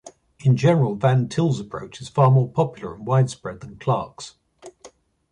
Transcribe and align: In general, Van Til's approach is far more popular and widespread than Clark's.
In 0.39 0.57
general, 0.57 0.95
Van 0.95 1.27
Til's 1.29 1.59
approach 1.59 2.01
is 2.01 2.09
far 2.09 2.31
more 2.31 2.49
popular 2.51 2.95
and 2.95 3.05
widespread 3.05 3.59
than 3.61 3.77
Clark's. 3.77 4.33